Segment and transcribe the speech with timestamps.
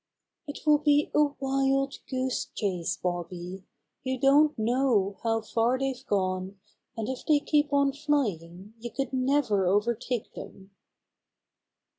[0.47, 3.65] "It will be a wild goose chase, Bobby.
[4.03, 6.59] You don't know how far they've gone,
[6.97, 10.71] and if they keep on flying you could never overtake them."